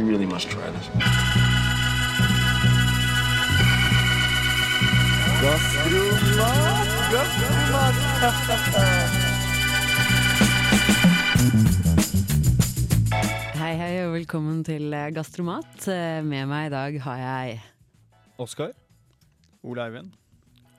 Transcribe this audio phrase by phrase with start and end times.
[0.00, 0.88] You really must try this.
[13.60, 15.82] Hei, hei, og velkommen til eh, Gastromat.
[15.92, 17.58] Eh, Med meg i dag har jeg
[18.40, 18.70] Oskar.
[19.66, 20.14] Ole Eivind.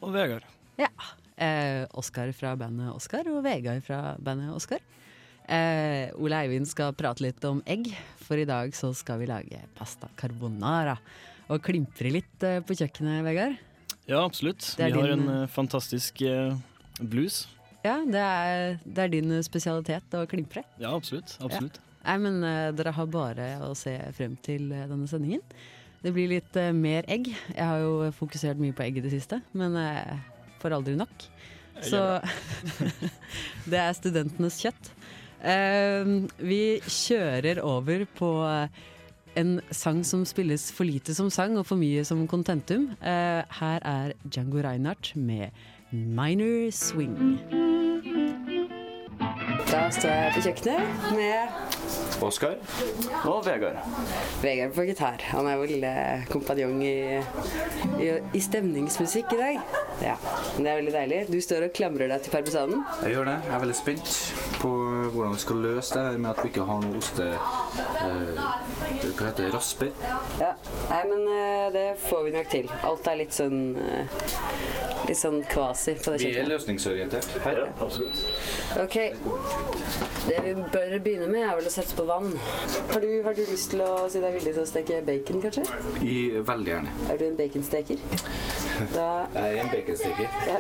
[0.01, 0.47] Og Vegard.
[0.81, 0.89] ja,
[1.37, 4.81] eh, Oskar fra bandet Oskar og Vegard fra bandet Oskar.
[5.45, 7.91] Eh, Ole Eivind skal prate litt om egg,
[8.31, 10.95] for i dag så skal vi lage pasta carbonara.
[11.51, 13.57] Og klimpre litt eh, på kjøkkenet, Vegard.
[14.07, 14.63] Ja, absolutt.
[14.79, 16.55] Vi har din- en eh, fantastisk eh,
[17.01, 17.41] blues.
[17.83, 20.63] Ja, det er, det er din spesialitet å klimpre.
[20.79, 21.33] Ja, absolutt.
[21.43, 21.81] absolutt.
[22.05, 22.39] Nei, men
[22.77, 25.41] dere har bare å se frem til denne sendingen.
[26.01, 27.27] Det blir litt mer egg.
[27.51, 29.75] Jeg har jo fokusert mye på egg i det siste, men
[30.61, 31.25] får aldri nok.
[31.81, 31.99] Så
[33.71, 34.91] det er studentenes kjøtt.
[35.41, 38.81] Eh, vi kjører over på eh,
[39.41, 42.91] en sang som spilles for lite som sang og for mye som kontentum.
[43.01, 45.49] Eh, her er Django Reinhardt med
[45.91, 47.39] 'Minor Swing'.
[49.71, 50.81] Da står jeg på kjøkkenet
[51.15, 51.80] med
[52.27, 52.57] Oskar.
[53.27, 53.79] Og Vegard.
[54.43, 55.23] Vegard på gitar.
[55.31, 56.95] Han er vel eh, kompanjong i,
[58.01, 59.61] i, i stemningsmusikk i dag.
[60.01, 60.15] Ja,
[60.55, 61.21] men Det er veldig deilig.
[61.31, 62.85] Du står og klamrer deg til parmesanen.
[63.05, 63.37] Jeg gjør det.
[63.47, 64.13] Jeg er veldig spent
[64.61, 64.71] på
[65.13, 67.31] hvordan vi skal løse det her med at vi ikke har noe oste...
[68.05, 68.70] Eh,
[69.17, 69.53] hva heter det?
[69.55, 69.91] Rasper.
[70.39, 70.51] Ja,
[70.89, 72.69] Nei, men eh, det får vi nok til.
[72.87, 74.19] Alt er litt sånn eh,
[75.07, 77.25] Litt sånn kvasi på det Vi er løsningsorientert.
[77.41, 77.61] Her.
[78.83, 78.97] Ok.
[80.27, 82.29] Det vi bør begynne med, er vel å sette på vann.
[82.91, 85.63] Har du, har du lyst til å si deg villig til å steke bacon, kanskje?
[86.05, 86.93] I, veldig gjerne.
[87.09, 88.03] Er du en baconsteker?
[88.95, 90.37] Da Jeg er en baconsteker.
[90.47, 90.55] ja.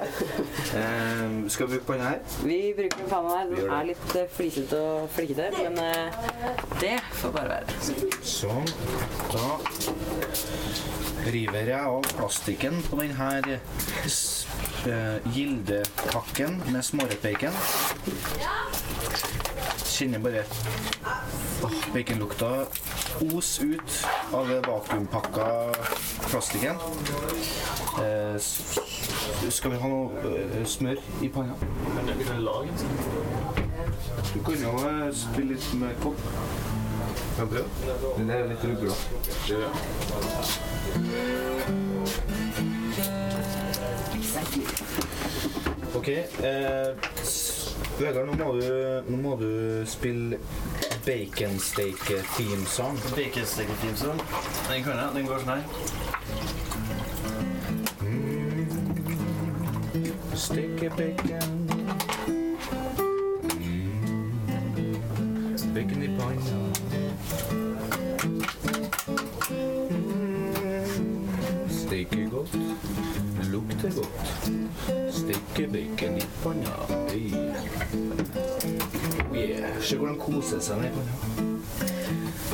[0.77, 2.19] Eh, skal vi bruke panna her?
[2.45, 3.53] Vi bruker den panna her.
[3.55, 6.19] Den er litt eh, flisete og flikete, men eh,
[6.81, 7.79] det får bare være.
[8.41, 8.65] Sånn.
[9.29, 9.59] Da
[11.29, 13.27] river jeg av plastikken på denne
[14.89, 17.53] eh, gildepakken med smårettbacon.
[19.91, 20.41] Kjenner bare
[21.67, 22.51] åh, baconlukta
[23.29, 23.99] os ut
[24.33, 25.47] av det vakuumpakka
[26.31, 26.81] plastikken.
[28.01, 31.53] Eh, skal vi ha noe eh, smør i panna?
[34.33, 36.80] Du kan jo eh, spille litt med kopp.
[37.35, 37.69] Kan jeg prøve?
[38.17, 38.95] Det er litt rugla.
[45.95, 46.89] Ok, eh,
[47.99, 48.65] Vegard, nå må, du,
[49.11, 50.37] nå må du spille
[51.05, 52.05] baconsteak
[52.35, 52.97] theme song.
[53.15, 54.21] Baconsteketeamsen.
[54.69, 55.09] Den kan jeg.
[55.15, 55.63] Den går sånn her.
[60.41, 61.51] Steak bacon.
[63.61, 63.97] Mm.
[65.75, 66.80] Bacon i panna.
[71.69, 72.57] Steker godt,
[73.51, 74.51] lukter godt.
[75.13, 76.71] Steker bacon i panna.
[77.09, 77.33] Hey.
[79.31, 79.81] Oh yeah.
[79.81, 81.51] Se hvordan de koser seg nedi panna.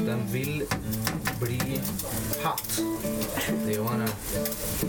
[0.07, 0.63] De vil
[1.41, 1.81] bli
[2.43, 2.81] hot.
[3.65, 4.07] They wanna,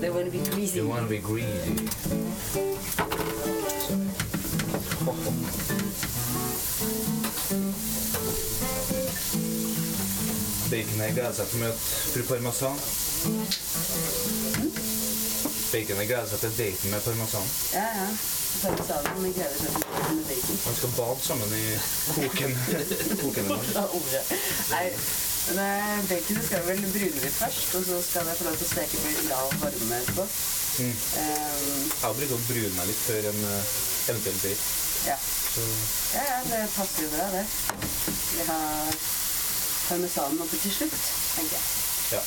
[0.00, 0.80] They wanna be greasy.
[0.80, 1.88] they wanna be greedy.
[5.04, 6.07] Ho, ho.
[10.68, 11.78] Baconet gleder seg å møte
[12.12, 12.76] fru Parmesan.
[15.68, 17.48] Baconet gleder seg til daten med Parmesan.
[17.76, 18.08] Ja, ja.
[18.58, 19.78] Parmesanen seg til
[20.18, 20.60] med bacon.
[20.66, 21.64] Man skal bade sammen i
[22.16, 22.56] koken.
[23.22, 23.50] koken.
[24.72, 24.84] Nei,
[25.48, 28.68] men eh, baconet skal vel brune litt først, og så skal det få lov til
[28.68, 30.28] å steke på lav varme etterpå.
[30.78, 30.92] Mm.
[30.94, 33.76] Um, Jeg bruker å brune meg litt før en eh,
[34.12, 34.72] eventuell date.
[35.08, 35.18] ja.
[36.14, 37.40] Ja, ja, det passer jo bra, det.
[38.36, 38.98] Vi har
[39.88, 40.98] parmesanen oppe til slutt,
[41.36, 41.64] tenker jeg.
[42.16, 42.22] ja.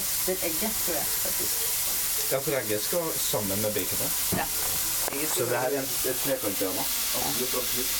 [0.00, 1.54] Etter egget, tror jeg faktisk.
[2.32, 4.10] ja, for egget skal sammen med baconet.
[4.40, 4.46] Ja.
[5.34, 6.82] Så det her er en, et trekantdrama.
[7.20, 7.92] Absolutt, absolutt.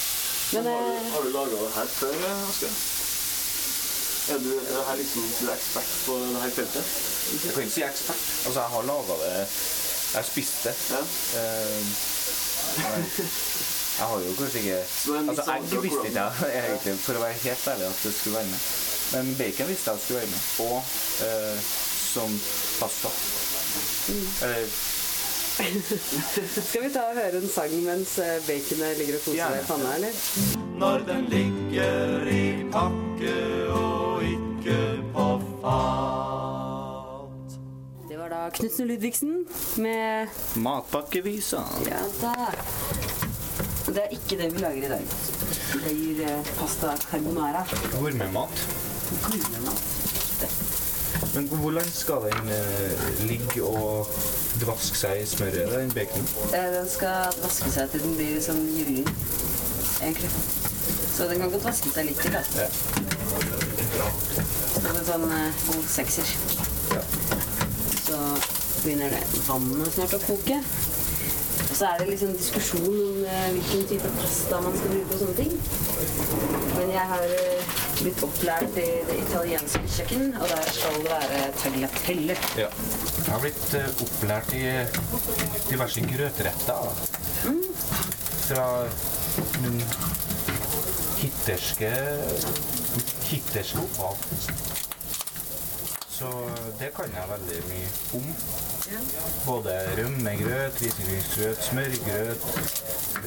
[0.53, 2.15] Men har, eh, har du laga det her før,
[2.49, 2.71] Aske?
[4.35, 6.85] Er du, er det her liksom, du er ekspert på det her feltet?
[7.45, 8.25] Jeg kan ikke si ekspert.
[8.47, 10.75] Altså, jeg har laga det Jeg har spist det.
[10.91, 11.01] Ja.
[11.39, 11.87] Eh,
[12.83, 13.07] men
[13.99, 14.81] jeg har jo kanskje ikke
[15.31, 16.33] Altså, egg visste ikke jeg
[16.65, 18.61] egentlig, for å være helt ærlig, at det skulle være med.
[19.15, 20.43] Men bacon visste jeg at skulle være med.
[20.65, 20.79] Og
[21.29, 21.57] eh,
[22.15, 22.31] som
[22.81, 23.11] pasta.
[24.43, 24.67] Eller
[26.69, 29.67] Skal vi ta og høre en sang mens eh, baconet ligger og koser seg i
[29.69, 30.13] panna, eller?
[30.83, 32.45] Når den ligger i
[32.75, 33.37] pakke
[33.71, 34.81] og ikke
[35.15, 35.29] på
[35.63, 37.49] fat.
[38.11, 39.35] Det var da Knutsen Ludvigsen
[39.79, 40.27] med
[40.59, 41.63] matpakkevisa.
[41.87, 42.35] Ja da.
[43.95, 45.05] Det er ikke det vi lager i dag.
[45.85, 47.63] Det gir eh, pasta carbonara.
[47.93, 48.65] Gourmetmat.
[51.35, 54.11] Men hvor langt skal den eh, ligge og
[54.63, 56.27] dvaske seg i smøret, den baconen?
[56.55, 59.09] Eh, Den skal dvaske seg til den blir sånn gyllen,
[60.03, 60.31] egentlig.
[61.15, 62.35] Så den kan godt vaske seg litt til.
[62.35, 62.67] Altså.
[62.67, 62.69] Ja.
[64.75, 66.35] Så det er sånn eh, god sekser.
[68.05, 68.19] Så
[68.83, 70.59] begynner det vannet snart å koke.
[71.75, 75.23] Og så er det liksom diskusjon om eh, hvilken type pasta man skal bruke og
[75.25, 75.55] sånne ting.
[76.77, 81.41] Men jeg har eh, blitt opplært i det italienske kjøkken, og der skal det være
[81.59, 82.37] tagliatelle.
[82.63, 82.69] Ja.
[83.17, 84.63] Jeg har blitt eh, opplært i
[85.67, 87.03] diverse grøtretter.
[87.43, 87.67] Mm.
[88.45, 88.69] Fra
[89.65, 89.83] min
[91.25, 91.91] hitterske
[93.33, 94.63] hitterske opphav.
[96.15, 96.29] Så
[96.79, 97.89] det kan jeg veldig mye
[98.19, 98.27] om.
[99.47, 102.43] Både rømmegrøt, risengrynsgrøt, smørgrøt,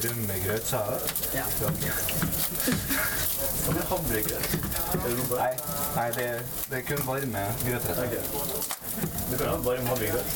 [0.04, 1.10] rømmegrøt, sa jeg det?
[1.34, 1.44] Ja.
[3.64, 4.46] Hva med havregrøt?
[5.42, 5.52] Nei,
[5.96, 6.28] nei det,
[6.70, 8.22] det er kun varme grøtretter.
[9.30, 10.28] Du kan ha varm havregrøt.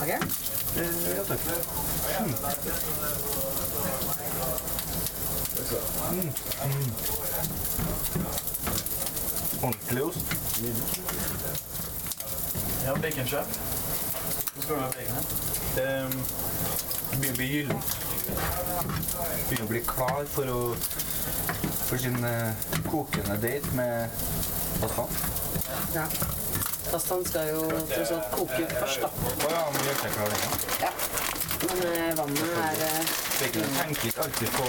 [0.00, 0.10] Ok?
[0.76, 1.40] Eh, Ja takk.
[5.54, 6.32] Mm.
[6.64, 6.92] Mm.
[9.62, 10.18] Ordentlig ost.
[12.84, 13.46] Ja, baconsjef.
[14.54, 15.24] Hvor skal du ha bacon her.
[15.76, 15.86] Det
[17.10, 17.94] begynner å bli gyllent.
[19.48, 20.74] Begynner å bli klar for, å,
[21.88, 22.52] for sin uh,
[22.90, 24.18] kokende date med
[24.82, 25.08] Pascal.
[25.94, 26.08] Ja.
[26.90, 27.62] Pastaen skal jo
[27.94, 29.12] tross alt koke først, da.
[29.48, 30.42] Å ja, men gjør seg klar den.
[30.82, 30.92] Ja.
[31.64, 34.64] Men uh, vannet er eh, Baconet tenker ikke alltid på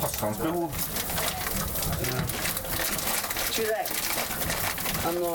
[0.00, 0.70] pastaens behov.
[3.52, 3.86] Tror jeg.
[5.20, 5.30] Må,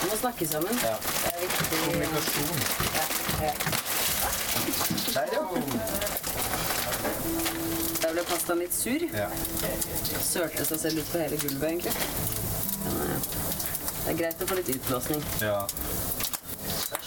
[0.00, 0.78] man må snakke sammen.
[0.82, 0.94] Ja.
[1.02, 1.78] Det er viktig.
[1.84, 2.58] Kommunikasjon.
[2.94, 3.04] Ja,
[3.46, 3.54] ja.
[5.14, 5.42] Der, ja.
[8.02, 9.00] Der ble pastaen litt sur.
[9.14, 9.28] ja.
[10.24, 11.94] Sølte seg selv ut på hele gulvet, egentlig.
[14.04, 15.24] Det er greit å få litt utblåsning.
[15.42, 15.58] ja.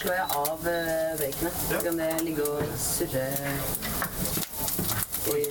[0.08, 1.56] Slår jeg av eh, baconet.
[1.68, 3.24] Så kan det ligge og surre
[5.28, 5.42] i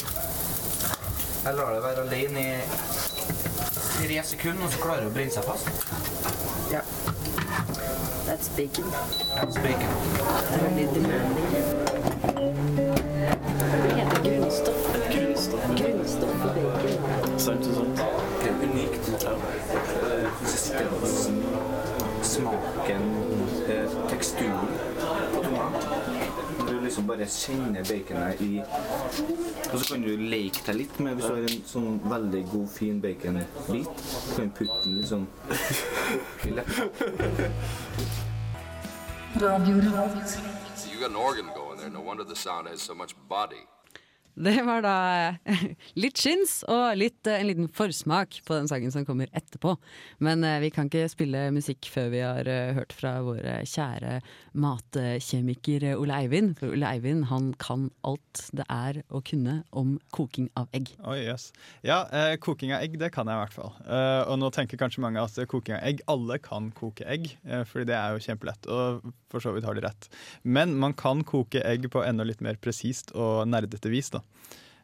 [1.44, 2.56] Jeg lar det være alene i
[4.00, 5.70] tre sekunder, og så klarer det å brenne seg fast.
[6.74, 6.82] Ja.
[8.26, 8.90] That's bacon.
[9.36, 9.94] That's bacon.
[10.18, 11.50] Det er veldig demanding.
[13.62, 14.82] Det heter grunnstoff.
[15.14, 15.70] Grunnstoff.
[15.84, 17.40] Grunnstoff i bacon.
[17.46, 18.06] Sant sant.
[18.66, 19.14] Unikt.
[26.98, 28.62] Liksom bare kjenner baconet i
[29.74, 32.64] Og så kan du leke deg litt med hvis du har en sånn veldig god,
[32.74, 34.02] fin baconbit.
[34.02, 35.28] Så kan du putte den sånn
[36.50, 36.90] i leppa.
[39.38, 41.92] You got an organ going there.
[41.92, 43.62] No wonder the sound has so much body.
[44.38, 44.96] Det var da
[45.50, 45.62] eh,
[46.04, 49.74] litt skins og litt, eh, en liten forsmak på den sangen som kommer etterpå.
[50.22, 54.20] Men eh, vi kan ikke spille musikk før vi har hørt fra våre kjære
[54.58, 56.54] matkjemiker Ole Eivind.
[56.60, 60.94] For Ole Eivind han kan alt det er å kunne om koking av egg.
[61.02, 61.50] Oi, yes.
[61.86, 63.74] Ja, eh, koking av egg, det kan jeg i hvert fall.
[63.88, 67.66] Eh, og nå tenker kanskje mange at koking av egg Alle kan koke egg, eh,
[67.68, 68.70] fordi det er jo kjempelett.
[68.70, 70.10] Og for så vidt har de rett.
[70.44, 74.22] Men man kan koke egg på enda litt mer presist og nerdete vis, da.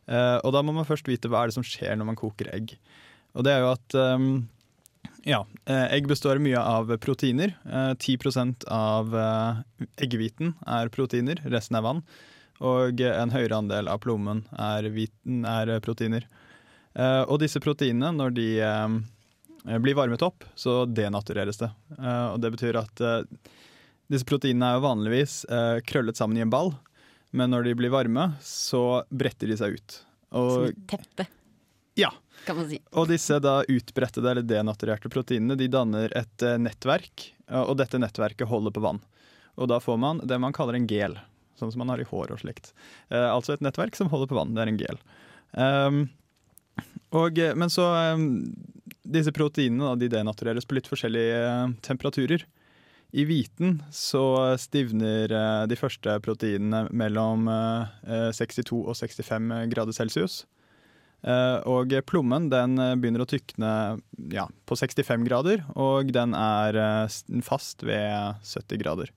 [0.05, 2.51] Eh, og da må man først vite hva er det som skjer når man koker
[2.53, 2.75] egg.
[3.33, 4.27] Og det er jo at ehm,
[5.25, 7.55] ja, eh, egg består mye av proteiner.
[7.65, 12.03] Eh, 10% av eh, eggehviten er proteiner, resten er vann.
[12.63, 16.27] Og en høyere andel av plommen er, hviten, er eh, proteiner.
[16.93, 21.71] Eh, og disse proteinene, når de eh, blir varmet opp, så denatureres det.
[21.97, 23.21] Eh, og det betyr at eh,
[24.11, 26.75] disse proteinene er jo vanligvis eh, krøllet sammen i en ball,
[27.33, 29.95] men når de blir varme, så bretter de seg ut.
[30.33, 31.25] Som et teppe,
[31.97, 32.09] ja,
[32.45, 32.79] kan man si.
[32.93, 38.01] og disse da utbrettede eller denaturerte proteinene de danner et eh, nettverk, eh, og dette
[38.01, 39.01] nettverket holder på vann.
[39.61, 41.17] Og da får man det man kaller en gel,
[41.59, 42.73] sånn som man har i hår og slikt.
[43.13, 45.01] Eh, altså et nettverk som holder på vann, det er en gel.
[45.53, 45.99] Um,
[47.13, 47.85] og, eh, men så
[48.17, 48.29] um,
[49.03, 51.41] Disse proteinene da, de denatureres på litt forskjellige
[51.85, 52.45] temperaturer.
[53.13, 54.23] I hviten så
[54.57, 60.39] stivner eh, de første proteinene mellom eh, 62 og 65 grader celsius.
[61.23, 63.69] Eh, og plommen den eh, begynner å tykne
[64.33, 69.13] ja, på 65 grader, og den er eh, fast ved 70 grader.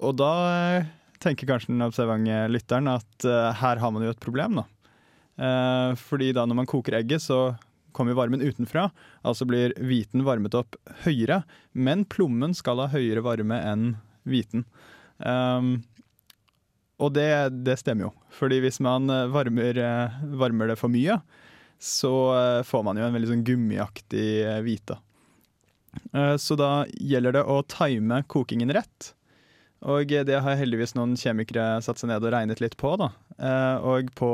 [0.00, 0.32] Og da
[0.78, 0.90] eh,
[1.20, 4.68] tenker kanskje den observante lytteren at eh, her har man jo et problem, da.
[5.40, 7.56] Eh, fordi da når man koker egget, så
[7.96, 8.88] kommer varmen utenfra,
[9.26, 11.42] altså blir hviten varmet opp høyere,
[11.72, 13.92] men plommen skal ha høyere varme enn
[14.28, 14.66] hviten.
[15.20, 15.80] Um,
[17.00, 17.28] og det,
[17.64, 18.10] det stemmer jo.
[18.36, 21.16] Fordi hvis man eh, varmer, eh, varmer det for mye,
[21.80, 24.26] så eh, får man jo en veldig sånn gummiaktig
[24.66, 25.00] hvite.
[26.38, 29.08] Så da gjelder det å time kokingen rett.
[29.90, 32.92] Og det har heldigvis noen kjemikere satt seg ned og regnet litt på.
[33.00, 33.08] da.
[33.82, 34.30] Og på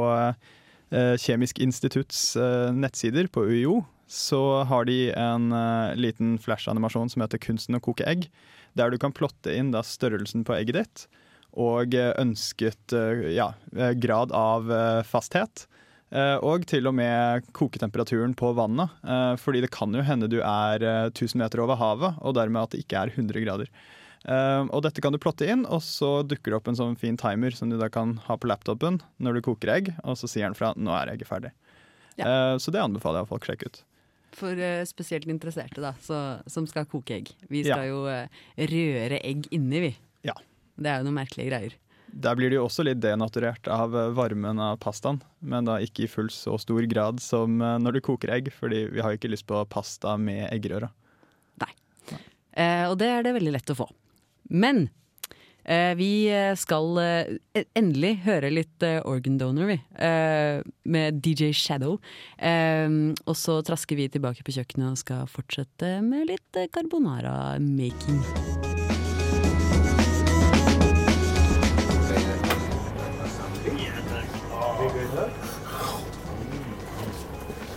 [1.21, 7.41] Kjemisk institutts eh, nettsider på UiO så har de en uh, liten flash-animasjon som heter
[7.43, 8.29] 'Kunsten å koke egg',
[8.79, 11.07] der du kan plotte inn da størrelsen på egget ditt
[11.57, 15.67] og eh, ønsket uh, ja, eh, grad av eh, fasthet.
[16.15, 18.93] Eh, Og til og med koketemperaturen på vannet.
[19.03, 22.63] eh, Fordi det kan jo hende du er eh, 1000 meter over havet, og dermed
[22.63, 23.67] at det ikke er 100 grader.
[24.27, 27.17] Eh, Og dette kan du plotte inn, og så dukker det opp en sånn fin
[27.17, 30.49] timer som du da kan ha på laptopen når du koker egg, og så sier
[30.49, 31.53] den fra 'nå er egget ferdig'.
[32.19, 33.83] Eh, Så det anbefaler jeg folk å sjekke ut.
[34.33, 37.31] For eh, spesielt interesserte da, så, som skal koke egg.
[37.49, 37.89] Vi skal Ja.
[37.89, 38.27] jo eh,
[38.59, 39.97] røre egg inni, vi.
[40.25, 40.33] Ja.
[40.77, 41.73] Det er jo noen merkelige greier.
[42.13, 46.05] Der blir det jo også litt denaturert av eh, varmen av pastaen, men da ikke
[46.05, 49.31] i full så stor grad som når du koker egg, fordi vi har jo ikke
[49.31, 50.91] lyst på pasta med eggerøre.
[52.57, 53.87] Eh, og det er det veldig lett å få.
[54.49, 54.89] Men
[55.65, 59.79] eh, vi eh, skal eh, endelig høre litt eh, Organ Donor, vi.
[59.99, 61.99] Eh, med DJ Shadow.
[62.39, 62.89] Eh,
[63.27, 68.23] og så trasker vi tilbake på kjøkkenet og skal fortsette med litt eh, carbonara-making.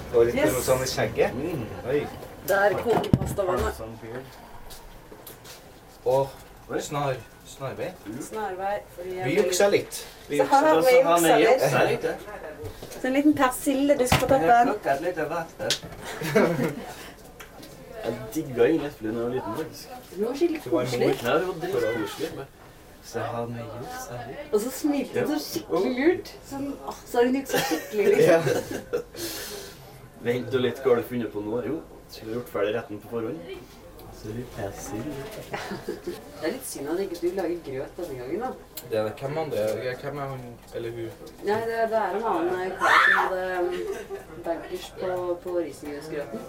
[0.10, 0.56] Og litt yes.
[0.66, 1.36] sånn i skjegget.
[1.88, 2.00] Oi.
[2.50, 3.82] Der koker pastavannet.
[6.10, 6.32] Og
[6.78, 7.16] snar,
[7.50, 7.92] snarvei.
[8.22, 8.78] Snarvei.
[9.24, 10.08] Vi juksa litt.
[10.30, 11.50] Vi Så har vi juksa litt.
[11.50, 12.06] juksa litt.
[13.02, 14.68] Så en liten persilledusk på toppen.
[14.74, 15.80] Plukket litt av hvert.
[18.00, 19.90] Jeg digga Ingrid Espelid da jeg var liten, faktisk.
[20.10, 21.08] Det var skikkelig koselig.
[21.22, 22.46] det var dritkoselig.
[23.10, 24.54] Så har vi juksa litt.
[24.54, 26.32] Og så smilte hun så skikkelig lurt.
[26.50, 28.42] Sånn, åh, så har hun juksa skikkelig liksom.
[30.30, 31.60] Vent litt hva har du funnet på nå?
[31.68, 31.76] Jo,
[32.12, 33.40] skulle gjort ferdig retten på forhånd.
[34.20, 34.34] Det
[36.44, 38.50] er litt synd at ikke du lager grøt denne gangen, da.
[38.90, 39.64] Det er hvem andre?
[39.86, 40.44] Ja, Hvem er han
[40.76, 41.10] eller hun?
[41.48, 43.70] Nei, det, det er en annen eh, kar som hadde um,
[44.46, 45.10] bankers på,
[45.44, 46.40] på risengrynsgrøten.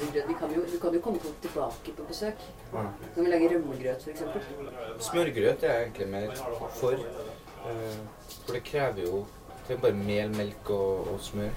[0.00, 2.44] Du, kan jo, du kan jo komme tilbake på besøk.
[2.74, 2.84] Ja.
[3.14, 4.40] Kan vi lage rømmegrøt, eksempel?
[5.10, 6.26] Smørgrøt er jeg egentlig mer
[6.82, 6.94] for.
[7.70, 7.98] eh,
[8.46, 9.26] For det krever jo
[9.68, 11.52] Det er bare mel, melk og, og smør.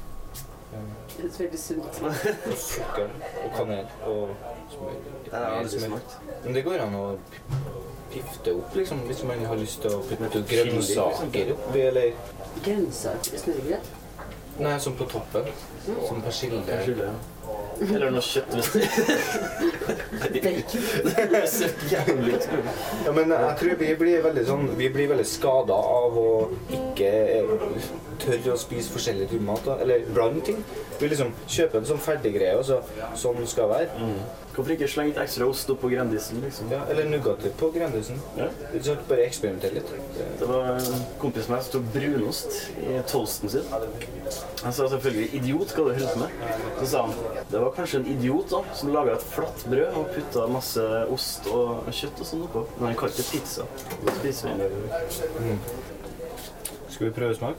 [0.74, 2.03] Eh, Det høres veldig sunt ut.
[2.51, 3.10] Og sukker
[3.46, 4.36] og kanel og
[4.74, 5.01] smør.
[5.24, 6.15] Det er Mer aldri smakt.
[6.44, 7.03] Men det går an å
[8.13, 12.12] pifte opp, liksom, hvis man har lyst til å putte grønnsaker oppi, eller
[12.63, 13.94] Grønnsaker smørgrøt.
[14.62, 15.48] Nei, sånn på toppen.
[16.08, 16.60] Som persille.
[16.68, 17.33] Persille, ja.
[17.82, 18.70] Eller noe kjøtt hvis
[20.34, 22.48] det er ser jævlig ut.
[23.06, 26.30] Ja, men jeg tror vi blir veldig sånn Vi blir veldig skada av å
[26.77, 27.89] ikke eh,
[28.24, 29.68] tørre å spise forskjellig type mat.
[29.80, 30.63] Eller blande ting.
[31.00, 32.80] Vi liksom kjøper en sånn ferdiggreie, og så
[33.20, 34.08] sånn det skal være.
[34.53, 36.70] Hvorfor ikke slenge litt ekstra ost oppå Grandisen, liksom?
[36.70, 38.20] Ja, eller Nugatti på Grandisen.
[38.38, 38.51] Ja.
[38.70, 39.94] Litt sånn, bare eksperimentere litt.
[40.39, 43.65] Det var en kompis med meg som tok brunost i toasten sin.
[43.74, 47.15] Han sa selvfølgelig 'idiot, hva du holder på med?' Så sa han
[47.63, 51.89] var kanskje en idiot da, som laga et flatt brød og putta masse ost og
[51.91, 52.65] kjøtt og sånn oppå.
[52.77, 53.67] Men han kalte det pizza.
[54.03, 55.60] Da spiser vi den.
[56.89, 57.58] Skal vi prøve smak?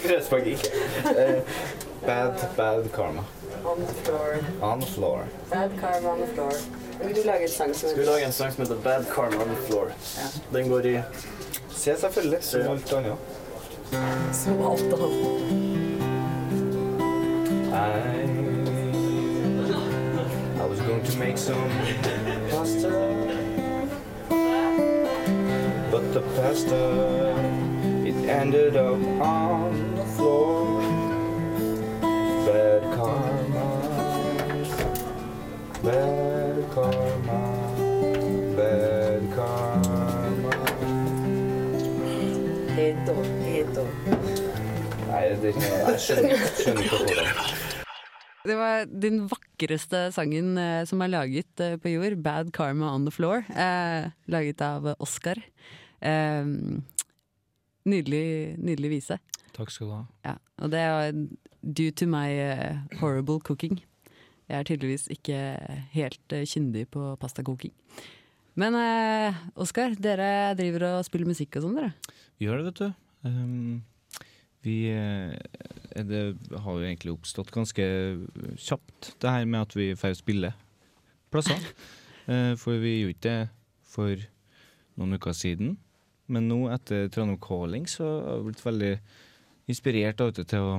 [0.00, 0.70] Prøvesmak ikke.
[1.10, 1.40] Eh,
[2.06, 3.24] bad, bad karma.
[3.64, 4.38] On the floor.
[4.62, 5.26] On the floor.
[5.50, 6.52] Bad karma on the floor.
[7.04, 9.42] Vil du lage en sang som Skal vi lage en sang som heter 'Bad Karma
[9.42, 9.90] on the Floor'?
[10.52, 11.00] Den går i
[11.70, 12.38] Se, selvfølgelig.
[12.44, 13.14] Som alt annet.
[14.32, 15.79] som alt annet?
[17.80, 17.82] I,
[20.60, 21.70] I was going to make some
[22.50, 22.90] pasta,
[25.90, 26.82] but the pasta
[28.04, 30.82] it ended up on the floor.
[32.44, 33.68] Bad karma,
[35.82, 37.42] bad karma,
[38.56, 40.54] bad karma.
[42.76, 43.14] Heto,
[43.46, 43.84] heto.
[45.10, 47.69] Nei, det, jeg skjønner, skjønner ikke hvordan.
[48.40, 53.04] Det var den vakreste sangen eh, som er laget eh, på jord, 'Bad Karma On
[53.04, 55.36] The Floor', eh, laget av Oscar.
[56.00, 56.44] Eh,
[57.84, 59.18] nydelig, nydelig vise.
[59.52, 60.04] Takk skal du ha.
[60.24, 61.12] Ja, og det er
[61.60, 63.82] due to my eh, horrible cooking.
[64.48, 65.36] Jeg er tydeligvis ikke
[65.92, 67.74] helt kyndig på pastakoking.
[68.56, 71.92] Men eh, Oskar, dere driver og spiller musikk og sånn, dere?
[72.40, 72.88] Vi gjør det, vet du.
[73.28, 73.82] Um,
[74.64, 75.36] vi eh,
[75.94, 76.20] Det
[76.64, 77.86] har jo egentlig oppstått ganske
[78.60, 80.54] kjapt, det her med at vi får spille
[81.32, 81.58] plasser.
[82.30, 83.38] Eh, for vi gjorde ikke det
[83.90, 84.20] for
[85.00, 85.72] noen uker siden.
[86.30, 88.90] Men nå, etter Trondheim Calling, så har jeg blitt veldig
[89.72, 90.74] inspirert av det til å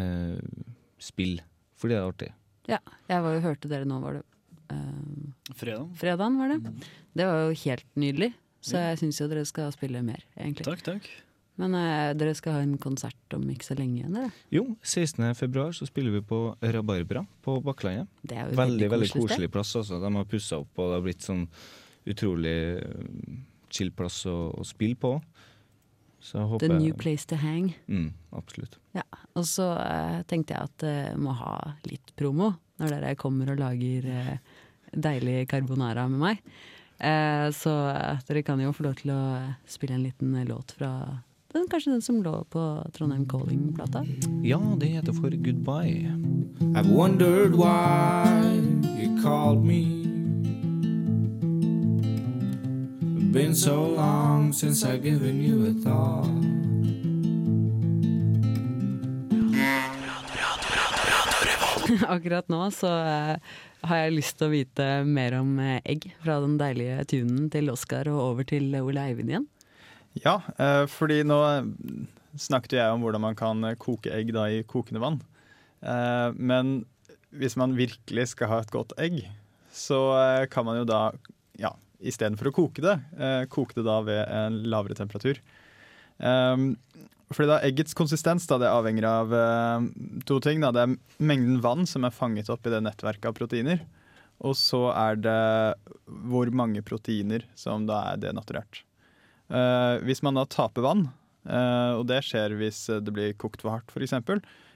[0.00, 0.64] eh,
[0.98, 1.44] spille.
[1.78, 2.30] Fordi det er artig.
[2.72, 2.80] Ja,
[3.12, 4.24] jeg var jo, hørte dere nå, var det
[4.74, 5.92] eh, Fredag.
[6.00, 6.74] fredagen, var det?
[7.14, 8.32] Det var jo helt nydelig.
[8.64, 10.64] Så jeg syns jo dere skal spille mer, egentlig.
[10.64, 11.08] Takk, takk.
[11.60, 14.34] Men eh, dere skal ha en konsert om ikke så lenge igjen, Eller?
[14.50, 15.28] Jo, 16.
[15.38, 18.10] februar så spiller vi på Rabarbra på Bakklandet.
[18.22, 19.74] Det er Veldig, veldig koselig plass.
[19.78, 20.00] Altså.
[20.02, 21.46] De har pussa opp, og det har blitt sånn
[22.10, 23.38] utrolig eh,
[23.74, 25.14] chill plass å, å spille på.
[26.24, 27.74] Så jeg håper The new place to hang.
[27.86, 28.78] Mm, absolutt.
[28.96, 29.04] Ja,
[29.36, 31.56] og så eh, tenkte jeg at jeg må ha
[31.86, 34.38] litt promo når dere kommer og lager eh,
[34.90, 36.42] deilig carbonara med meg.
[36.98, 39.20] Eh, så eh, dere kan jo få lov til å
[39.68, 40.90] spille en liten låt fra
[41.54, 44.04] den, kanskje den som lå på Trondheim Calling-plata.
[44.42, 46.10] Ja, det heter for Goodbye.
[46.74, 48.60] I've wondered why
[48.98, 50.02] you called me.
[53.32, 56.30] Been so long since I've given you a thought.
[62.08, 63.36] Akkurat nå så eh,
[63.84, 67.70] har jeg lyst til å vite mer om eh, egg fra den deilige tunen til
[67.72, 69.48] Oskar og over til Ole Eivind igjen.
[70.22, 71.38] Ja, eh, fordi nå
[72.38, 75.20] snakket jeg om hvordan man kan eh, koke egg da i kokende vann.
[75.82, 76.84] Eh, men
[77.34, 79.24] hvis man virkelig skal ha et godt egg,
[79.74, 79.98] så
[80.54, 81.08] kan man jo da,
[81.58, 82.92] ja, istedenfor å koke det,
[83.50, 85.40] koke det da ved en lavere temperatur.
[86.14, 89.34] Fordi da Eggets konsistens da, det avhenger av
[90.30, 90.62] to ting.
[90.62, 90.70] Da.
[90.70, 93.82] Det er mengden vann som er fanget opp i det nettverket av proteiner.
[94.46, 95.42] Og så er det
[96.06, 98.84] hvor mange proteiner som da er denaturert.
[99.50, 101.08] Eh, hvis man da taper vann,
[101.48, 104.14] eh, og det skjer hvis det blir kokt for hardt f.eks.,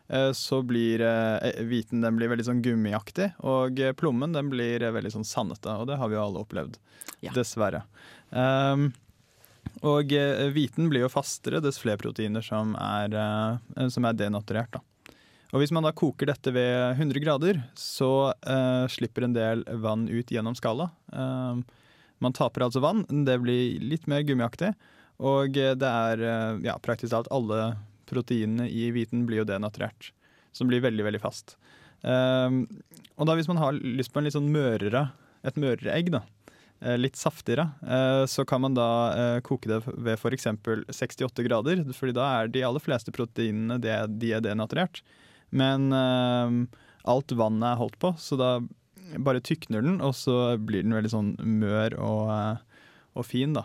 [0.09, 4.83] uh, så blir eh, hviten den blir veldig sånn gummiaktig, og eh, plommen den blir
[4.85, 5.75] eh, veldig sånn sandete.
[5.81, 6.79] Og det har vi jo alle opplevd,
[7.25, 7.33] Ja.
[7.35, 7.83] dessverre.
[8.31, 8.93] Um,
[9.85, 14.73] og eh, hviten blir jo fastere dess flere proteiner som er, eh, som er denaturert.
[14.73, 14.81] Da.
[15.53, 20.07] Og hvis man da koker dette ved 100 grader, så eh, slipper en del vann
[20.09, 20.93] ut gjennom skallet.
[21.13, 21.63] Um,
[22.25, 24.73] man taper altså vann, det blir litt mer gummiaktig.
[25.19, 27.75] Og eh, det er eh, ja, praktisk talt alle
[28.09, 30.13] proteinene i hviten blir jo denaturert.
[30.57, 31.59] Som blir veldig, veldig fast.
[32.01, 32.63] Um,
[33.19, 35.09] og da hvis man har lyst på en litt sånn mørere,
[35.47, 36.23] et mørere egg, da,
[36.81, 37.67] eh, litt saftigere,
[38.31, 38.89] så kan man da
[39.45, 40.49] koke det ved f.eks.
[40.89, 41.83] 68 grader.
[41.93, 45.03] fordi da er de aller fleste proteinene de er denaturert.
[45.51, 46.79] Men eh,
[47.09, 48.51] alt vannet er holdt på, så da
[49.19, 52.57] bare tykner den, og så blir den veldig sånn mør og, eh,
[53.17, 53.65] og fin, da.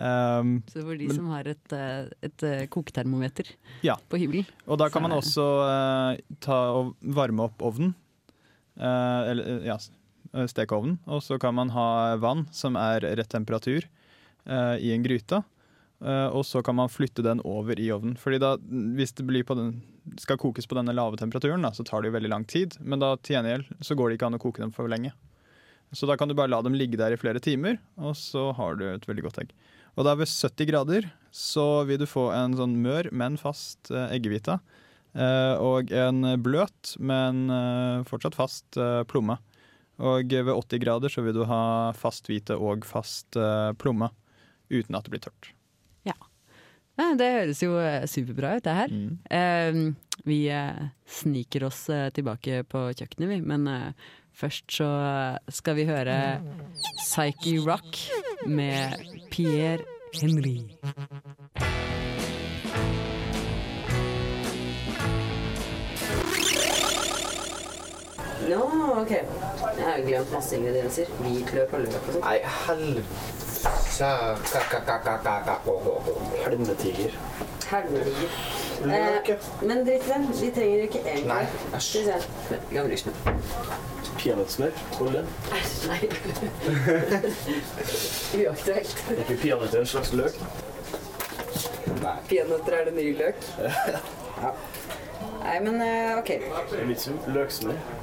[0.00, 3.44] Um, Så for de Men- som har et, eh, et eh, koketermometer
[3.82, 3.96] Ja.
[4.08, 4.46] på hybelen.
[4.66, 7.94] Og da kan man også uh, ta og varme opp ovnen.
[8.80, 9.90] Uh, eller ja, s-
[10.32, 10.98] eh, steke ovnen.
[11.06, 13.84] Og så kan man ha vann som er rett temperatur
[14.48, 15.44] uh, i en gryte.
[16.00, 18.16] Eh, og så kan man flytte den over i ovnen.
[18.20, 18.54] Fordi da,
[18.96, 19.72] hvis det den,
[20.18, 22.78] skal kokes på denne lave temperaturen, da, så tar det jo veldig lang tid.
[22.80, 25.12] Men da til gjengjeld så går det ikke an å koke dem for lenge.
[25.92, 28.78] Så da kan du bare la dem ligge der i flere timer, og så har
[28.78, 29.54] du et veldig godt egg.
[29.98, 34.14] Og da ved 70 grader så vil du få en sånn mør, men fast eh,
[34.14, 34.60] eggehvite.
[35.18, 39.40] Eh, og en bløt, men eh, fortsatt fast eh, plomme.
[40.00, 44.12] Og ved 80 grader så vil du ha fast hvite og fast eh, plomme.
[44.70, 45.50] Uten at det blir tørt.
[47.00, 48.90] Ja, det høres jo eh, superbra ut, det her.
[48.92, 49.12] Mm.
[49.32, 53.38] Uh, vi uh, sniker oss uh, tilbake på kjøkkenet, vi.
[53.40, 53.94] Men
[54.36, 54.90] først så
[55.48, 56.16] skal vi høre
[56.98, 58.02] Psyche Rock
[58.46, 59.00] med
[59.32, 59.80] Pierre
[60.20, 60.58] Henry.
[68.50, 68.62] Nå,
[69.00, 69.12] ok.
[69.12, 71.12] Jeg har glemt masse ingredienser.
[71.20, 72.26] Hvitløk og løk og sånn.
[72.26, 73.49] Nei, helvete
[76.44, 77.10] Helmetiger.
[77.70, 78.30] Helvetiger.
[78.84, 79.34] Løk, ja.
[79.34, 80.28] Eh, men drit i den.
[80.40, 81.46] Vi trenger ikke egentlig Nei,
[81.76, 81.98] æsj.
[82.72, 83.12] Gammelrysene.
[84.18, 84.70] Peanøttsmør.
[84.98, 85.24] Hold det.
[85.88, 86.00] Nei.
[88.46, 89.04] Uaktuelt.
[89.10, 90.40] Er ikke peanøtter en slags løk?
[92.28, 93.44] Peanøtter er det nye løk.
[94.40, 94.48] Ja.
[95.40, 96.30] Nei, men eh, OK.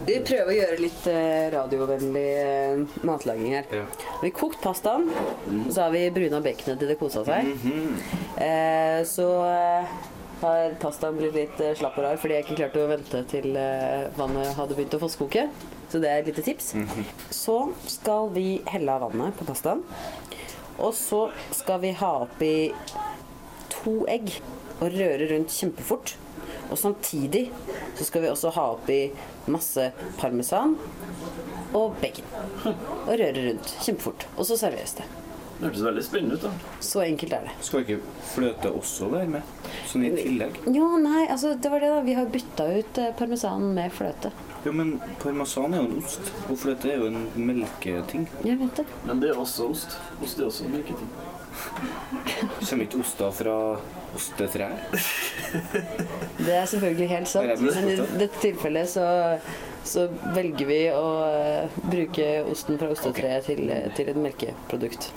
[0.08, 3.68] Vi prøver å gjøre litt eh, radiovennlig eh, matlaging her.
[3.72, 3.86] Ja.
[4.24, 7.52] Vi kokt pastaen, og så har vi bruna baconet til det kosa seg.
[8.42, 9.96] eh, så eh,
[10.42, 13.48] har pastaen blitt litt slapp og rar fordi jeg ikke klarte å vente til
[14.20, 15.48] vannet hadde begynt å fosskoke.
[15.90, 16.74] Så det er et lite tips.
[17.34, 17.56] Så
[17.90, 19.82] skal vi helle av vannet på pastaen.
[20.78, 21.24] Og så
[21.58, 22.52] skal vi ha oppi
[23.74, 24.30] to egg
[24.78, 26.14] og røre rundt kjempefort.
[26.72, 27.46] Og samtidig
[27.98, 29.00] så skal vi også ha oppi
[29.52, 30.76] masse parmesan
[31.78, 32.28] og bacon.
[32.66, 34.28] Og røre rundt kjempefort.
[34.36, 35.08] Og så serveres det.
[35.58, 36.82] Det hørtes veldig spennende ut, da.
[36.86, 37.54] Så enkelt er det.
[37.66, 37.96] Skal ikke
[38.30, 39.56] fløte også være med?
[39.90, 40.60] Sånn i tillegg?
[40.70, 42.04] Jo, nei, altså det var det da.
[42.06, 44.30] Vi har bytta ut eh, parmesanen med fløte.
[44.68, 48.28] Jo, men parmesan er jo en ost, og fløte er jo en melketing.
[48.46, 48.86] Jeg vet det.
[49.08, 49.98] Men det er også ost.
[50.22, 51.10] Ost er også en melketing.
[52.58, 53.56] Kommer ikke oster fra
[54.18, 54.74] ostetrær?
[56.46, 57.62] Det er selvfølgelig helt sant.
[57.62, 59.06] Men i dette tilfellet så,
[59.88, 65.10] så velger vi å eh, bruke osten fra ostetreet til, eh, til et melkeprodukt.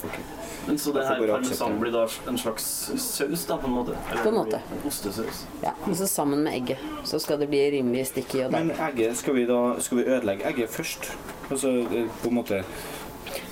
[0.67, 2.65] Men Så det her parmesan blir da en slags
[3.01, 3.97] saus, da, på en måte?
[4.11, 4.61] Eller På en måte.
[4.87, 5.43] ostesaus.
[5.63, 6.83] Ja, og så sammen med egget.
[7.09, 10.45] Så skal det bli rimelig sticky og Men egget, skal vi da skal vi ødelegge
[10.53, 11.09] egget først?
[11.49, 12.61] Altså eh, på en måte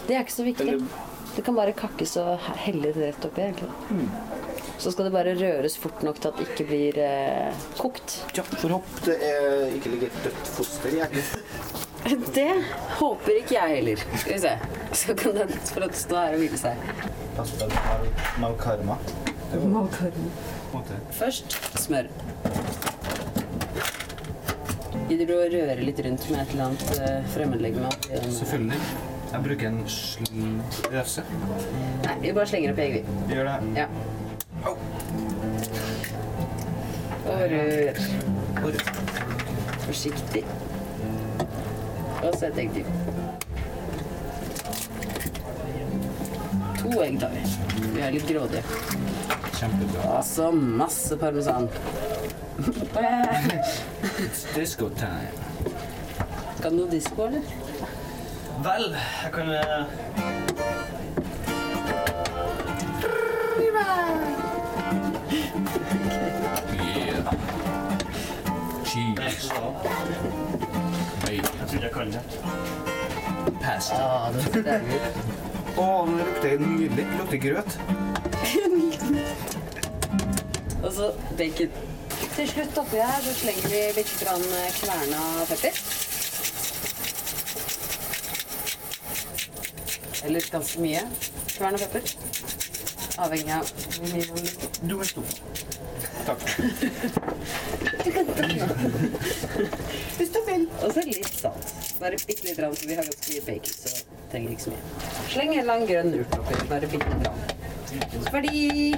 [0.08, 0.68] Det er ikke så viktig.
[0.68, 1.08] Eller
[1.40, 3.70] Det kan bare kakkes og he- helles rett oppi, egentlig.
[4.80, 8.18] Så skal det bare røres fort nok til at det ikke blir eh, kokt.
[8.36, 11.32] Ja, for håpe det er, ikke ligger et dødt foster i egget.
[12.36, 12.46] Det
[13.00, 14.04] håper ikke jeg heller.
[14.22, 14.52] Skal vi se.
[14.96, 16.86] Så kan den få lov til å stå her og hvile seg.
[17.38, 18.08] Pasta mal,
[18.40, 18.96] malkarma.
[21.20, 22.08] Først smør.
[25.10, 27.92] Gidder du å røre litt rundt med et eller annet eh, fremmedlegeme?
[28.40, 28.80] Selvfølgelig.
[29.30, 31.24] Jeg bruker en sløse.
[32.06, 33.02] Nei, vi bare slenger opp egg, vi.
[33.34, 33.58] Gjør det.
[33.78, 33.86] Ja.
[37.30, 38.02] Og rør.
[39.86, 40.44] Forsiktig.
[42.24, 42.86] Og så et egg til.
[46.82, 47.46] To egg tar vi.
[47.94, 48.64] Vi er litt grådige.
[49.60, 50.10] Kjempebra.
[50.18, 51.70] Og så masse parmesan.
[54.20, 55.32] It's disco time.
[56.58, 57.59] Skal du noe disko, eller?
[58.64, 59.86] Vel, jeg kan eh,
[66.74, 67.34] Yeah.
[68.86, 69.50] Cheese.
[71.22, 71.60] Bacon.
[71.60, 72.22] Jeg tror jeg kan det.
[73.62, 73.96] Pasta.
[73.96, 75.16] Ja, det ser deilig ut.
[75.78, 77.06] Å, det lukter nydelig.
[77.06, 77.72] Det lukter grøt.
[80.84, 81.72] Og så bacon.
[82.36, 84.46] Til slutt oppi her så slenger vi litt grann
[84.82, 85.82] kverna pepper.
[90.30, 91.00] Eller ganske mye
[91.56, 92.04] kverna pepper.
[93.20, 94.76] Avhengig av hvor mye man liker.
[94.86, 95.26] Du er stor.
[96.28, 96.44] Takk.
[100.20, 100.68] Hvis du vil.
[100.84, 101.74] Og så litt salt.
[101.98, 105.12] Bare bitte litt, rann, for vi har ganske mye bacon, så trenger ikke så mye.
[105.34, 106.62] Sleng en lang grønn urt oppi.
[106.70, 107.26] Bare bitte litt.
[107.26, 107.38] Rann.
[108.30, 108.94] Ferdig!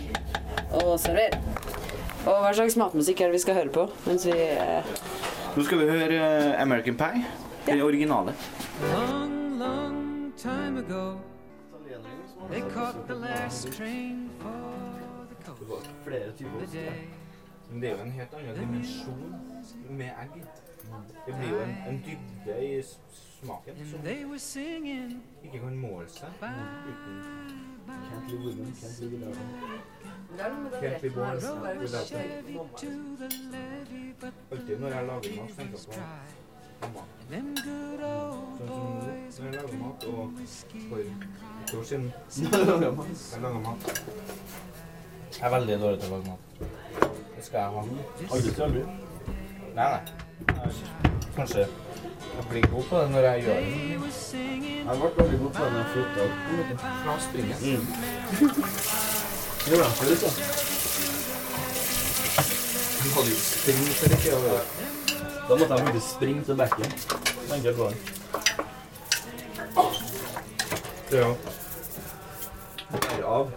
[0.82, 1.40] Og server.
[2.28, 4.92] Og hva slags matmusikk er det vi skal høre på mens vi eh,
[5.56, 7.24] Nå skal vi høre eh, American Pie.
[7.66, 8.36] Den originale.
[10.42, 11.22] Time ago,
[12.50, 15.88] they caught the last train for the coast.
[16.04, 17.08] The day.
[17.72, 19.36] Men det er jo en helt annen dimensjon
[19.90, 20.44] med egg.
[21.28, 26.10] Det blir jo en, en dybde i smaken som they were singing ikke kan måle
[26.10, 26.30] seg.
[26.90, 27.42] uten
[30.82, 32.20] Can't be born without them.
[32.20, 36.41] Chevy to the levee, but Alltid når jeg lager mat, tenker jeg på
[39.32, 40.18] Sånn når jeg lager mat, og
[40.90, 42.08] for et år siden
[42.42, 43.82] Jeg lager mat.
[45.38, 46.44] Jeg er veldig dårlig til å lage mat.
[47.36, 47.82] Det skal jeg ha.
[48.36, 48.84] Aldri til aldri.
[49.78, 50.02] Nei, nei.
[51.38, 53.62] Kanskje jeg blir god på det når jeg gjør det.
[54.86, 56.24] Jeg ble veldig god på det når jeg flytta.
[57.04, 57.58] Fra springet.
[57.62, 57.84] Mm.
[59.68, 60.30] gjorde jeg forut, da.
[63.02, 64.91] Du hadde jo spring for ikke å
[65.50, 66.92] Da måtte jeg faktisk springe til bekken.
[67.64, 67.98] Jeg på det.
[71.12, 71.34] Ja.
[72.92, 73.50] Derav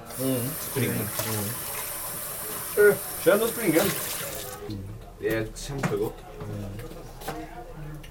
[0.61, 1.09] springen.
[3.23, 3.91] Se, nå springer den.
[5.21, 6.25] Det er kjempegodt.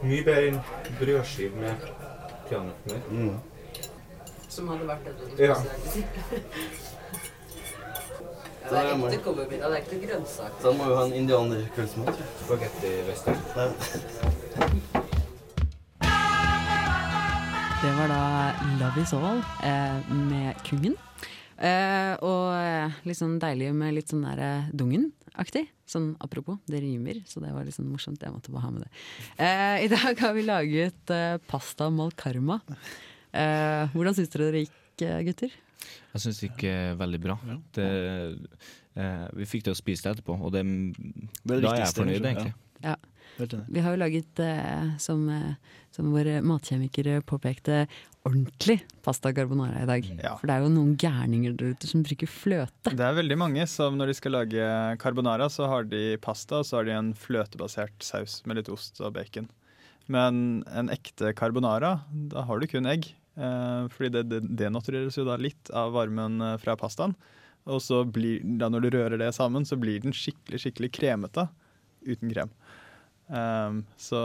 [0.04, 0.62] Mye bedre enn
[1.00, 1.86] brødskive med
[2.50, 2.98] peanøtter.
[4.50, 6.02] Som hadde vært det du
[8.64, 8.70] Ja.
[8.70, 10.60] Det er ekte cowboymiddag, det er ikke grønnsaker.
[10.64, 12.22] Så han må jo ha en indianerkveldsmat.
[12.46, 13.40] Spagetti western.
[17.84, 18.22] Det var da
[18.80, 20.96] Love Is All eh, med Kungen.
[21.60, 25.66] Eh, og eh, litt sånn deilig med litt sånn der eh, Dungen-aktig.
[25.90, 28.24] Sånn apropos, det rimer, så det var litt sånn morsomt.
[28.24, 28.94] Jeg måtte bare ha med det.
[29.36, 32.62] Eh, I dag har vi laget eh, pasta malkarma.
[33.36, 34.80] Eh, hvordan syns dere det gikk,
[35.28, 35.60] gutter?
[36.14, 37.38] Jeg syns det gikk eh, veldig bra.
[37.74, 37.88] Det,
[38.96, 40.64] eh, vi fikk til å spise det etterpå, og det,
[41.44, 42.54] Det er da er jeg fornøyd, egentlig.
[42.54, 42.60] Ja.
[42.84, 43.00] Ja.
[43.40, 45.56] Vi har jo laget, eh, som, eh,
[45.92, 47.88] som vår matkjemiker påpekte,
[48.28, 50.06] ordentlig pasta carbonara i dag.
[50.22, 50.36] Ja.
[50.38, 52.94] For det er jo noen gærninger der ute som bruker fløte.
[52.94, 54.70] Det er veldig mange som når de skal lage
[55.02, 59.02] carbonara, så har de pasta og så har de en fløtebasert saus med litt ost
[59.02, 59.50] og bacon.
[60.08, 63.14] Men en ekte carbonara, da har du kun egg.
[63.34, 67.16] Eh, fordi det, denatureres jo da litt av varmen eh, fra pastaen.
[67.64, 71.48] Og så blir, da når du rører det sammen, så blir den skikkelig, skikkelig kremete
[72.04, 72.52] uten krem.
[73.32, 74.20] Um, så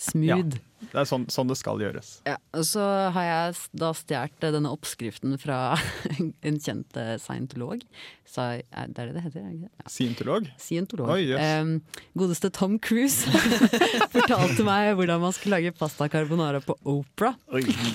[0.00, 0.56] Smooth.
[0.80, 2.14] det er sånn, sånn det skal gjøres.
[2.24, 5.76] Ja, og så har jeg da stjålet denne oppskriften fra
[6.46, 7.84] en kjent eh, scientolog.
[8.24, 9.44] Så, er det er det det heter?
[9.44, 9.66] Er?
[9.66, 9.90] Ja.
[9.92, 10.48] Scientolog?
[10.62, 11.12] Scientolog.
[11.12, 11.60] Oi, yes.
[11.60, 11.74] um,
[12.16, 13.28] godeste Tom Cruise
[14.14, 17.34] fortalte meg hvordan man skulle lage pasta carbonara på Opera.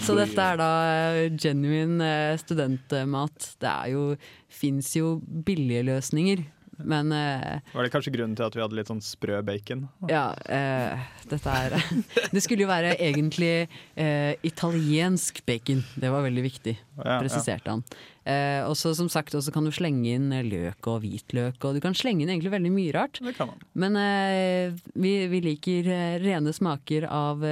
[0.05, 3.53] Så dette er da eh, genuine eh, studentmat.
[3.57, 4.09] Det er jo,
[4.51, 6.45] fins jo billige løsninger,
[6.77, 9.85] men eh, Var det kanskje grunnen til at vi hadde litt sånn sprø bacon?
[10.11, 11.75] ja, eh, dette er
[12.35, 15.83] Det skulle jo være egentlig eh, italiensk bacon.
[15.95, 17.83] Det var veldig viktig, Ja, presiserte han.
[18.25, 21.77] Eh, og så som sagt også kan du slenge inn eh, løk og hvitløk, og
[21.77, 23.19] du kan slenge inn egentlig veldig mye rart.
[23.21, 23.61] Det kan man.
[23.77, 27.45] Men eh, vi, vi liker eh, rene smaker av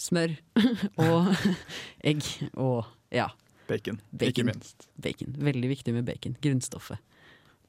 [0.00, 0.32] smør
[1.08, 1.28] og
[2.12, 2.22] egg
[2.54, 3.26] og ja,
[3.70, 4.30] Bacon, Bacon.
[4.32, 4.88] ikke minst.
[4.98, 5.34] bacon.
[5.38, 6.36] Veldig viktig med bacon.
[6.42, 6.98] Grunnstoffet.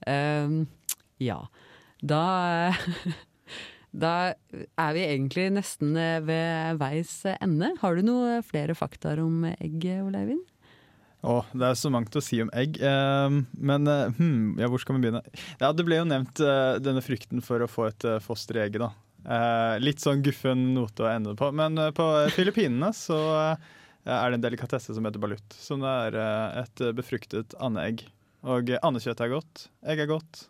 [0.08, 0.64] Ehm,
[1.22, 1.44] ja.
[2.02, 2.24] Da
[3.92, 4.32] Da
[4.80, 7.74] er vi egentlig nesten eh, ved veis ende.
[7.82, 10.46] Har du noe flere fakta om egg, Ole Eivind?
[11.28, 12.80] Å, det er så mangt å si om egg.
[12.80, 15.22] eh, men hmm, ja, hvor skal vi begynne?
[15.60, 18.64] Ja, Det ble jo nevnt eh, denne frykten for å få et eh, foster i
[18.64, 18.88] egget.
[18.88, 18.94] da.
[19.28, 21.52] Eh, litt sånn guffen note å ende på.
[21.54, 23.20] Men eh, på Filippinene så
[24.08, 25.60] er det en delikatesse som heter balut.
[25.60, 26.16] Som er
[26.64, 28.08] et befruktet andeegg.
[28.42, 29.68] Og andekjøtt er godt.
[29.86, 30.46] Egg er godt.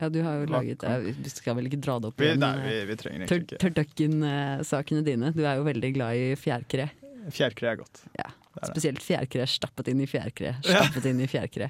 [0.00, 2.42] Ja, du har jo laget eh, Vi skal vel ikke dra det opp Vi, igjen?
[2.42, 3.58] eh, vi, vi ikke.
[3.60, 5.32] Tørtøkken-sakene dine.
[5.36, 6.88] Du er jo veldig glad i fjærkre.
[7.30, 8.00] Fjærkre er godt.
[8.18, 8.30] Ja.
[8.60, 8.70] Er.
[8.72, 10.56] Spesielt fjærkre stappet inn i fjærkre.
[10.64, 11.68] Stappet inn i fjærkre.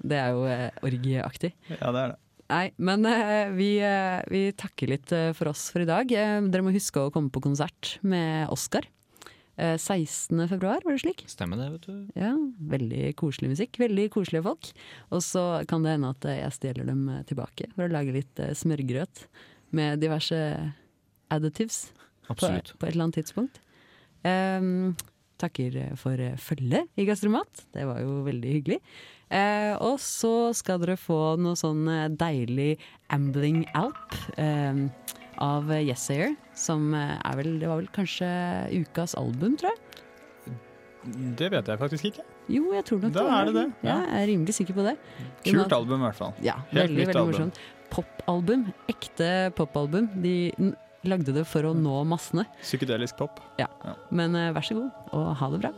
[0.00, 1.52] Det er jo eh, orgieaktig.
[1.76, 2.18] Ja, det er det.
[2.48, 6.08] Nei, men eh, vi, eh, vi takker litt eh, for oss for i dag.
[6.10, 8.88] Eh, dere må huske å komme på konsert med Oscar.
[9.58, 10.38] Eh, 16.
[10.48, 11.24] februar, var det slik?
[11.26, 11.94] Stemmer det, vet du.
[12.14, 12.30] Ja,
[12.70, 13.78] Veldig koselig musikk.
[13.82, 14.70] Veldig koselige folk.
[15.10, 18.14] Og så kan det hende at eh, jeg stjeler dem eh, tilbake for å lage
[18.14, 19.24] litt eh, smørgrøt
[19.74, 20.38] med diverse
[21.34, 21.88] additives
[22.28, 22.74] på, Absolutt.
[22.78, 23.58] på et eller annet tidspunkt.
[24.22, 24.94] Um,
[25.42, 27.66] takker for eh, følget i Gastromat.
[27.74, 28.78] Det var jo veldig hyggelig.
[29.28, 32.70] Eh, og så skal dere få noe sånn eh, deilig
[33.12, 34.86] Ambling Alp eh,
[35.44, 38.28] av Yesayer, som eh, er vel Det var vel kanskje
[38.82, 39.84] ukas album, tror jeg.
[41.38, 42.24] Det vet jeg faktisk ikke.
[42.52, 43.96] Jo, jeg tror nok Da var er det det, Ja, ja.
[44.08, 44.96] jeg er rimelig sikker på det.
[45.46, 46.34] Kult album, i hvert fall.
[46.44, 47.32] Ja, Helt veldig, nytt veldig album.
[47.32, 47.60] morsomt.
[47.92, 48.66] Popalbum.
[48.92, 50.08] Ekte popalbum.
[50.24, 50.34] De
[51.08, 52.44] lagde det for å nå massene.
[52.60, 53.38] Psykedelisk pop.
[54.10, 55.72] Men eh, vær så god, og ha det bra.